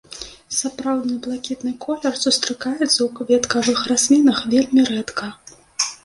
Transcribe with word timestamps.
Сапраўдны 0.59 1.15
блакітны 1.25 1.73
колер 1.85 2.13
сустракаецца 2.21 2.87
ў 2.87 3.07
кветкавых 3.19 3.83
раслінах 3.91 4.41
вельмі 4.55 4.81
рэдка. 4.91 5.29